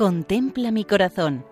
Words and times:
Contempla 0.00 0.70
mi 0.70 0.86
corazón. 0.86 1.44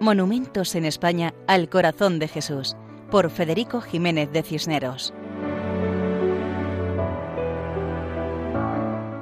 Monumentos 0.00 0.74
en 0.74 0.86
España 0.86 1.34
al 1.46 1.68
corazón 1.68 2.18
de 2.18 2.28
Jesús, 2.28 2.74
por 3.10 3.28
Federico 3.28 3.82
Jiménez 3.82 4.32
de 4.32 4.42
Cisneros. 4.42 5.12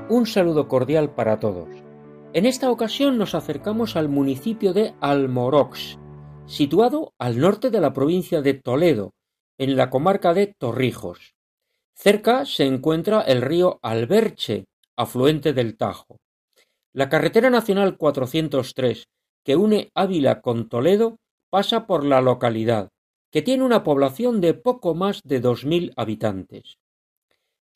Un 0.08 0.26
saludo 0.26 0.68
cordial 0.68 1.12
para 1.12 1.40
todos. 1.40 1.68
En 2.32 2.46
esta 2.46 2.70
ocasión 2.70 3.18
nos 3.18 3.34
acercamos 3.34 3.96
al 3.96 4.08
municipio 4.08 4.72
de 4.72 4.94
Almorox, 5.00 5.98
situado 6.46 7.14
al 7.18 7.40
norte 7.40 7.70
de 7.70 7.80
la 7.80 7.92
provincia 7.92 8.42
de 8.42 8.54
Toledo, 8.54 9.12
en 9.58 9.76
la 9.76 9.90
comarca 9.90 10.34
de 10.34 10.54
Torrijos. 10.56 11.34
Cerca 11.96 12.44
se 12.44 12.64
encuentra 12.64 13.22
el 13.22 13.42
río 13.42 13.80
Alberche, 13.82 14.66
afluente 14.96 15.52
del 15.52 15.76
Tajo. 15.76 16.20
La 16.98 17.08
carretera 17.08 17.48
nacional 17.48 17.96
403, 17.96 19.04
que 19.44 19.54
une 19.54 19.92
Ávila 19.94 20.40
con 20.40 20.68
Toledo, 20.68 21.18
pasa 21.48 21.86
por 21.86 22.04
la 22.04 22.20
localidad, 22.20 22.88
que 23.30 23.40
tiene 23.40 23.62
una 23.62 23.84
población 23.84 24.40
de 24.40 24.54
poco 24.54 24.96
más 24.96 25.22
de 25.22 25.38
dos 25.38 25.64
mil 25.64 25.92
habitantes. 25.96 26.78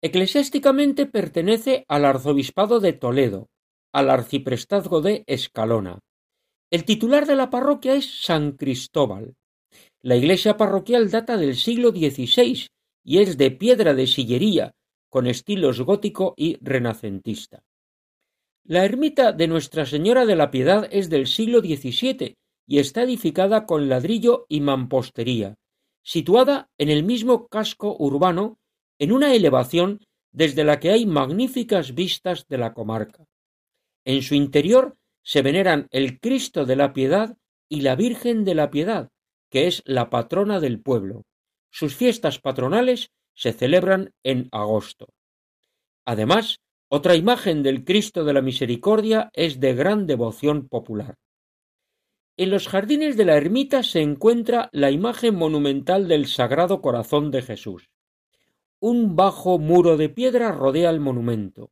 Eclesiásticamente 0.03 1.07
pertenece 1.07 1.85
al 1.87 2.05
arzobispado 2.05 2.81
de 2.81 2.95
Toledo, 2.95 3.47
al 3.93 4.11
arciprestazgo 4.11 5.03
de 5.03 5.23
Escalona. 5.29 6.01
El 6.73 6.85
titular 6.85 7.25
de 7.25 7.37
la 7.37 7.49
parroquia 7.49 7.95
es 7.95 8.25
San 8.25 8.57
Cristóbal. 8.57 9.37
La 10.01 10.17
iglesia 10.17 10.57
parroquial 10.57 11.13
data 11.13 11.37
del 11.37 11.55
siglo 11.55 11.91
XVI 11.91 12.67
y 13.05 13.19
es 13.19 13.39
de 13.39 13.53
piedra 13.53 13.95
de 13.95 14.09
sillería, 14.09 14.73
con 15.09 15.29
estilos 15.29 15.81
gótico 15.81 16.35
y 16.37 16.59
renacentista. 16.61 17.63
La 18.65 18.85
ermita 18.85 19.33
de 19.33 19.49
Nuestra 19.49 19.87
Señora 19.87 20.25
de 20.25 20.37
la 20.37 20.53
Piedad 20.53 20.87
es 20.93 21.11
del 21.11 21.27
siglo 21.27 21.61
XVII 21.61 22.37
y 22.67 22.79
está 22.79 23.03
edificada 23.03 23.67
con 23.67 23.89
ladrillo 23.89 24.47
y 24.49 24.61
mampostería, 24.61 25.57
situada 26.03 26.71
en 26.79 26.89
el 26.89 27.03
mismo 27.03 27.49
casco 27.49 27.97
urbano, 27.99 28.61
en 29.01 29.11
una 29.11 29.35
elevación 29.35 30.07
desde 30.31 30.63
la 30.63 30.79
que 30.79 30.91
hay 30.93 31.07
magníficas 31.07 31.95
vistas 31.95 32.47
de 32.47 32.59
la 32.59 32.73
comarca. 32.73 33.25
En 34.05 34.23
su 34.23 34.37
interior 34.37 34.97
se 35.25 35.43
veneran 35.43 35.89
el 35.91 36.21
Cristo 36.21 36.65
de 36.65 36.77
la 36.77 36.93
Piedad 36.93 37.37
y 37.69 37.81
la 37.81 37.97
Virgen 37.97 38.45
de 38.45 38.55
la 38.55 38.71
Piedad, 38.71 39.11
que 39.51 39.67
es 39.67 39.83
la 39.87 40.09
patrona 40.09 40.61
del 40.61 40.81
pueblo. 40.81 41.25
Sus 41.71 41.97
fiestas 41.97 42.39
patronales 42.39 43.11
se 43.35 43.53
celebran 43.53 44.13
en 44.23 44.49
agosto. 44.53 45.09
Además, 46.05 46.61
otra 46.95 47.17
imagen 47.17 47.63
del 47.63 47.85
Cristo 47.85 48.23
de 48.23 48.35
la 48.35 48.43
Misericordia 48.43 49.31
es 49.33 49.61
de 49.61 49.73
gran 49.73 50.07
devoción 50.07 50.69
popular. 50.69 51.15
En 52.37 52.51
los 52.51 52.69
jardines 52.69 53.17
de 53.17 53.25
la 53.25 53.39
ermita 53.39 53.83
se 53.83 54.03
encuentra 54.03 54.69
la 54.73 54.91
imagen 54.91 55.35
monumental 55.35 56.07
del 56.07 56.27
Sagrado 56.27 56.83
Corazón 56.83 57.31
de 57.31 57.41
Jesús. 57.41 57.89
Un 58.79 59.17
bajo 59.17 59.59
muro 59.59 59.97
de 59.97 60.11
piedra 60.11 60.53
rodea 60.53 60.91
el 60.91 61.01
monumento. 61.01 61.71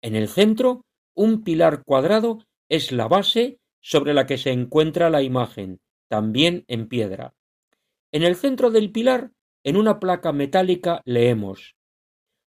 En 0.00 0.16
el 0.16 0.28
centro, 0.28 0.86
un 1.14 1.44
pilar 1.44 1.84
cuadrado 1.84 2.38
es 2.70 2.90
la 2.90 3.06
base 3.06 3.58
sobre 3.82 4.14
la 4.14 4.24
que 4.24 4.38
se 4.38 4.50
encuentra 4.50 5.10
la 5.10 5.20
imagen, 5.20 5.82
también 6.08 6.64
en 6.68 6.88
piedra. 6.88 7.34
En 8.12 8.22
el 8.22 8.34
centro 8.34 8.70
del 8.70 8.90
pilar, 8.92 9.30
en 9.62 9.76
una 9.76 10.00
placa 10.00 10.32
metálica, 10.32 11.02
leemos 11.04 11.73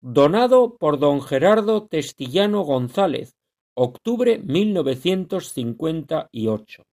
Donado 0.04 0.78
por 0.78 0.98
don 0.98 1.22
Gerardo 1.22 1.86
Testillano 1.86 2.64
González, 2.64 3.38
octubre 3.76 4.40
1958. 4.40 6.84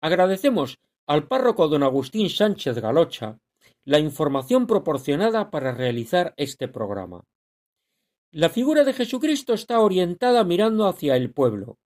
Agradecemos 0.00 0.78
al 1.04 1.26
párroco 1.26 1.66
don 1.66 1.82
Agustín 1.82 2.30
Sánchez 2.30 2.78
Galocha 2.78 3.40
la 3.84 3.98
información 3.98 4.68
proporcionada 4.68 5.50
para 5.50 5.72
realizar 5.72 6.32
este 6.36 6.68
programa. 6.68 7.24
La 8.30 8.50
figura 8.50 8.84
de 8.84 8.92
Jesucristo 8.92 9.54
está 9.54 9.80
orientada 9.80 10.44
mirando 10.44 10.86
hacia 10.86 11.16
el 11.16 11.32
pueblo. 11.32 11.80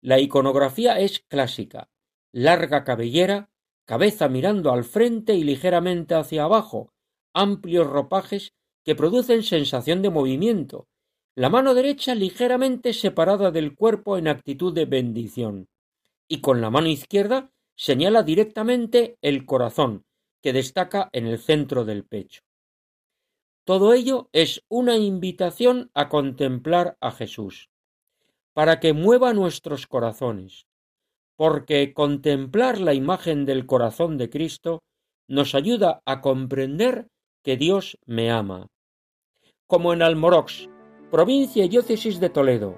La 0.00 0.18
iconografía 0.18 0.98
es 0.98 1.20
clásica, 1.20 1.88
larga 2.32 2.82
cabellera, 2.82 3.48
cabeza 3.84 4.28
mirando 4.28 4.72
al 4.72 4.82
frente 4.82 5.34
y 5.34 5.44
ligeramente 5.44 6.16
hacia 6.16 6.42
abajo, 6.42 6.92
amplios 7.32 7.86
ropajes 7.86 8.54
que 8.90 8.96
producen 8.96 9.44
sensación 9.44 10.02
de 10.02 10.10
movimiento, 10.10 10.88
la 11.36 11.48
mano 11.48 11.74
derecha 11.74 12.12
ligeramente 12.16 12.92
separada 12.92 13.52
del 13.52 13.76
cuerpo 13.76 14.18
en 14.18 14.26
actitud 14.26 14.74
de 14.74 14.84
bendición, 14.84 15.68
y 16.26 16.40
con 16.40 16.60
la 16.60 16.70
mano 16.70 16.88
izquierda 16.88 17.52
señala 17.76 18.24
directamente 18.24 19.16
el 19.22 19.46
corazón, 19.46 20.06
que 20.42 20.52
destaca 20.52 21.08
en 21.12 21.28
el 21.28 21.38
centro 21.38 21.84
del 21.84 22.04
pecho. 22.04 22.40
Todo 23.62 23.94
ello 23.94 24.28
es 24.32 24.64
una 24.68 24.96
invitación 24.96 25.92
a 25.94 26.08
contemplar 26.08 26.96
a 27.00 27.12
Jesús, 27.12 27.70
para 28.54 28.80
que 28.80 28.92
mueva 28.92 29.32
nuestros 29.34 29.86
corazones, 29.86 30.66
porque 31.36 31.94
contemplar 31.94 32.80
la 32.80 32.94
imagen 32.94 33.44
del 33.44 33.66
corazón 33.66 34.18
de 34.18 34.30
Cristo 34.30 34.82
nos 35.28 35.54
ayuda 35.54 36.02
a 36.06 36.20
comprender 36.20 37.06
que 37.44 37.56
Dios 37.56 37.96
me 38.04 38.32
ama. 38.32 38.66
Como 39.70 39.92
en 39.92 40.02
Almorox, 40.02 40.68
provincia 41.12 41.64
y 41.64 41.68
diócesis 41.68 42.18
de 42.18 42.28
Toledo. 42.28 42.74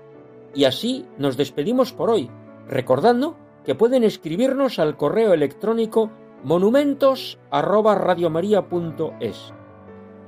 Y 0.54 0.64
así 0.66 1.06
nos 1.16 1.38
despedimos 1.38 1.94
por 1.94 2.10
hoy, 2.10 2.30
recordando 2.68 3.38
que 3.64 3.74
pueden 3.74 4.04
escribirnos 4.04 4.78
al 4.78 4.98
correo 4.98 5.32
electrónico 5.32 6.10
monumentos 6.44 7.38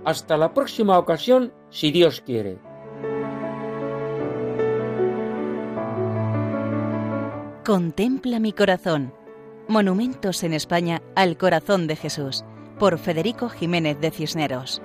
Hasta 0.06 0.38
la 0.38 0.54
próxima 0.54 0.98
ocasión, 0.98 1.52
si 1.69 1.91
Dios 1.91 2.22
quiere. 2.22 2.58
Contempla 7.62 8.41
mi 8.41 8.52
corazón. 8.52 9.12
Monumentos 9.69 10.42
en 10.42 10.54
España 10.54 11.02
al 11.14 11.36
corazón 11.36 11.86
de 11.86 11.96
Jesús 11.96 12.42
por 12.78 12.98
Federico 12.98 13.50
Jiménez 13.50 14.00
de 14.00 14.10
Cisneros. 14.10 14.81